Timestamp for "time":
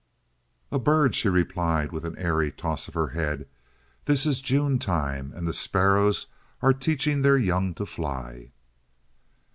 4.79-5.31